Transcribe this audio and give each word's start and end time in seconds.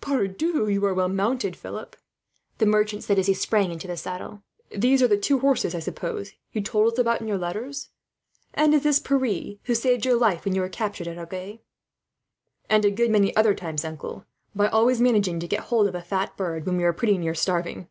"Pardieu, 0.00 0.54
but 0.54 0.64
you 0.66 0.84
are 0.86 0.92
well 0.92 1.08
mounted, 1.08 1.54
Philip," 1.54 1.94
the 2.58 2.66
merchant 2.66 3.04
said, 3.04 3.16
as 3.16 3.28
he 3.28 3.32
sprang 3.32 3.70
into 3.70 3.86
the 3.86 3.96
saddle. 3.96 4.42
"These 4.76 5.00
are 5.04 5.06
the 5.06 5.16
two 5.16 5.38
horses, 5.38 5.72
I 5.72 5.78
suppose, 5.78 6.32
you 6.50 6.62
told 6.62 6.92
us 6.92 6.98
about 6.98 7.20
in 7.20 7.28
your 7.28 7.38
letters. 7.38 7.90
"And 8.54 8.74
is 8.74 8.82
this 8.82 8.98
Pierre, 8.98 9.54
who 9.62 9.76
saved 9.76 10.04
your 10.04 10.16
life 10.16 10.44
when 10.44 10.56
you 10.56 10.62
were 10.62 10.68
captured 10.68 11.06
at 11.06 11.16
Agen?" 11.16 11.60
"And 12.68 12.84
a 12.84 12.90
good 12.90 13.12
many 13.12 13.36
other 13.36 13.54
times, 13.54 13.84
uncle, 13.84 14.24
by 14.52 14.66
always 14.66 15.00
managing 15.00 15.38
to 15.38 15.46
get 15.46 15.60
hold 15.60 15.86
of 15.86 15.94
a 15.94 16.02
fat 16.02 16.36
pullet 16.36 16.66
when 16.66 16.76
we 16.76 16.82
were 16.82 16.92
pretty 16.92 17.16
near 17.16 17.36
starving. 17.36 17.88